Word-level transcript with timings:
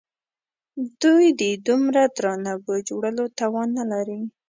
دوی 1.01 1.25
د 1.39 1.41
دومره 1.67 2.03
درانه 2.17 2.53
بوج 2.63 2.85
وړلو 2.93 3.25
توان 3.39 3.67
نه 3.77 3.85
لري. 3.91 4.21